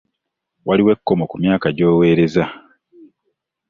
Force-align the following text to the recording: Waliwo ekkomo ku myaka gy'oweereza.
Waliwo 0.67 0.89
ekkomo 0.95 1.23
ku 1.31 1.35
myaka 1.43 1.67
gy'oweereza. 1.75 2.45